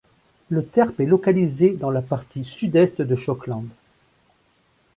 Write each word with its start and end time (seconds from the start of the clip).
Le 0.49 0.65
terp 0.65 0.99
est 0.99 1.05
localisé 1.05 1.75
dans 1.79 1.91
la 1.91 2.01
partie 2.01 2.43
sud-est 2.43 3.03
de 3.03 3.15
Schokland. 3.15 3.65